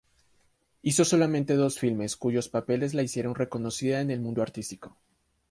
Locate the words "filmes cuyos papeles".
1.77-2.95